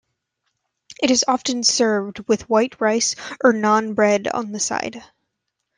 [0.99, 5.03] It is often served with white rice or naan bread on the side.